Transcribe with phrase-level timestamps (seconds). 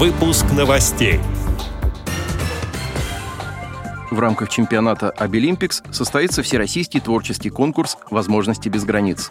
[0.00, 1.20] Выпуск новостей.
[4.10, 9.30] В рамках чемпионата Обилимпикс состоится всероссийский творческий конкурс «Возможности без границ».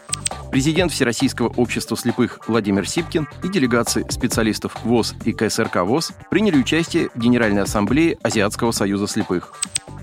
[0.51, 7.09] Президент Всероссийского общества слепых Владимир Сипкин и делегации специалистов ВОЗ и КСРК ВОЗ приняли участие
[7.15, 9.53] в Генеральной ассамблее Азиатского союза слепых.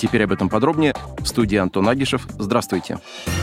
[0.01, 2.27] Теперь об этом подробнее в студии Антон Агишев.
[2.41, 2.99] Здравствуйте.
[2.99, 3.36] Здравствуйте.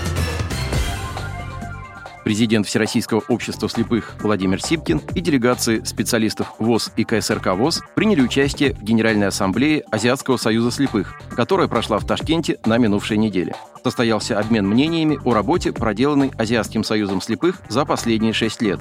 [2.23, 8.73] Президент Всероссийского общества слепых Владимир Сипкин и делегации специалистов ВОЗ и КСРК ВОЗ приняли участие
[8.73, 13.55] в Генеральной ассамблее Азиатского союза слепых, которая прошла в Ташкенте на минувшей неделе.
[13.83, 18.79] Состоялся обмен мнениями о работе, проделанной Азиатским союзом слепых за последние шесть лет,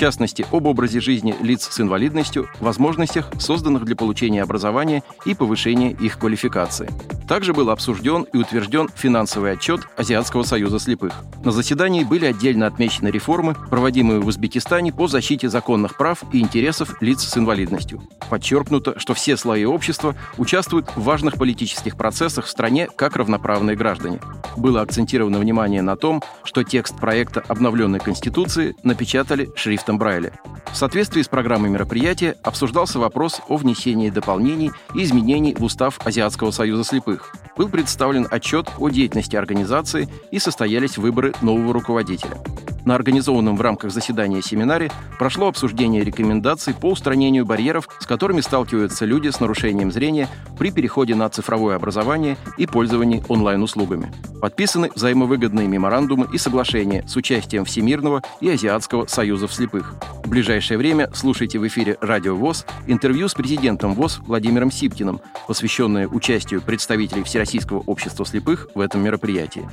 [0.00, 6.18] частности, об образе жизни лиц с инвалидностью, возможностях, созданных для получения образования и повышения их
[6.18, 6.88] квалификации.
[7.28, 11.12] Также был обсужден и утвержден финансовый отчет Азиатского союза слепых.
[11.44, 17.00] На заседании были отдельно отмечены реформы, проводимые в Узбекистане по защите законных прав и интересов
[17.02, 18.02] лиц с инвалидностью.
[18.30, 24.20] Подчеркнуто, что все слои общества участвуют в важных политических процессах в стране как равноправные граждане.
[24.56, 30.32] Было акцентировано внимание на том, что текст проекта обновленной Конституции напечатали шрифтом Брайля.
[30.72, 36.52] В соответствии с программой мероприятия обсуждался вопрос о внесении дополнений и изменений в Устав Азиатского
[36.52, 37.34] союза слепых.
[37.56, 42.36] Был представлен отчет о деятельности организации и состоялись выборы нового руководителя.
[42.84, 49.04] На организованном в рамках заседания семинаре прошло обсуждение рекомендаций по устранению барьеров, с которыми сталкиваются
[49.04, 50.28] люди с нарушением зрения
[50.58, 54.12] при переходе на цифровое образование и пользовании онлайн-услугами.
[54.40, 59.94] Подписаны взаимовыгодные меморандумы и соглашения с участием Всемирного и Азиатского союзов слепых.
[60.24, 66.08] В ближайшее время слушайте в эфире «Радио ВОЗ» интервью с президентом ВОЗ Владимиром Сипкиным, посвященное
[66.08, 69.68] участию представителей Всероссийского общества слепых в этом мероприятии.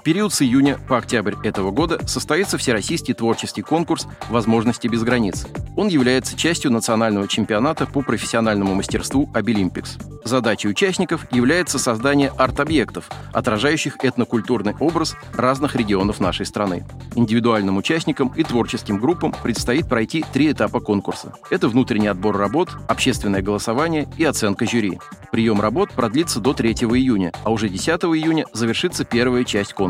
[0.00, 5.46] В период с июня по октябрь этого года состоится Всероссийский творческий конкурс «Возможности без границ».
[5.76, 9.98] Он является частью национального чемпионата по профессиональному мастерству «Абилимпикс».
[10.24, 16.86] Задачей участников является создание арт-объектов, отражающих этнокультурный образ разных регионов нашей страны.
[17.14, 21.34] Индивидуальным участникам и творческим группам предстоит пройти три этапа конкурса.
[21.50, 24.98] Это внутренний отбор работ, общественное голосование и оценка жюри.
[25.30, 29.89] Прием работ продлится до 3 июня, а уже 10 июня завершится первая часть конкурса.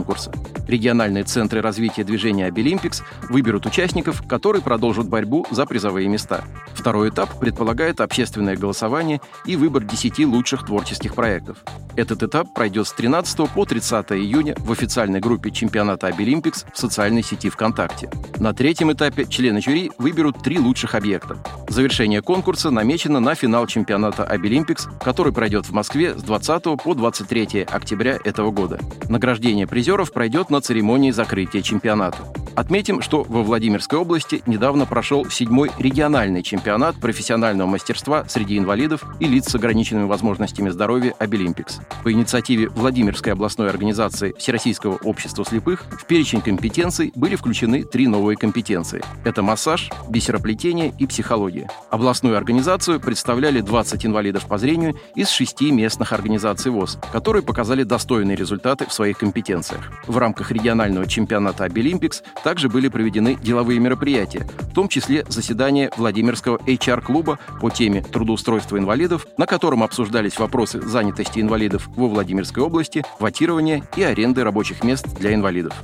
[0.68, 6.44] Региональные центры развития движения «Абилимпикс» выберут участников, которые продолжат борьбу за призовые места.
[6.74, 11.58] Второй этап предполагает общественное голосование и выбор 10 лучших творческих проектов.
[11.96, 17.22] Этот этап пройдет с 13 по 30 июня в официальной группе чемпионата «Абилимпикс» в социальной
[17.22, 18.10] сети ВКонтакте.
[18.38, 21.36] На третьем этапе члены жюри выберут три лучших объекта.
[21.68, 27.62] Завершение конкурса намечено на финал чемпионата «Абилимпикс», который пройдет в Москве с 20 по 23
[27.62, 28.78] октября этого года.
[29.08, 32.18] Награждение призеров пройдет на церемонии закрытия чемпионата.
[32.56, 39.26] Отметим, что во Владимирской области недавно прошел седьмой региональный чемпионат профессионального мастерства среди инвалидов и
[39.26, 41.80] лиц с ограниченными возможностями здоровья «Обилимпикс».
[42.04, 48.36] По инициативе Владимирской областной организации Всероссийского общества слепых в перечень компетенций были включены три новые
[48.36, 49.02] компетенции.
[49.24, 51.70] Это массаж, бисероплетение и психология.
[51.90, 58.36] Областную организацию представляли 20 инвалидов по зрению из шести местных организаций ВОЗ, которые показали достойные
[58.36, 59.79] результаты в своих компетенциях.
[60.06, 66.56] В рамках регионального чемпионата «Обилимпикс» также были проведены деловые мероприятия, в том числе заседание Владимирского
[66.58, 73.82] HR-клуба по теме трудоустройства инвалидов, на котором обсуждались вопросы занятости инвалидов во Владимирской области, ватирования
[73.96, 75.74] и аренды рабочих мест для инвалидов.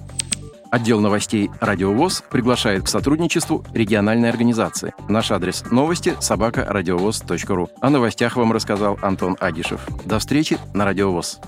[0.71, 4.95] Отдел новостей «Радиовоз» приглашает к сотрудничеству региональной организации.
[5.09, 7.71] Наш адрес новости– собакарадиовоз.ру.
[7.81, 9.81] О новостях вам рассказал Антон Агишев.
[10.05, 11.41] До встречи на «Радиовоз».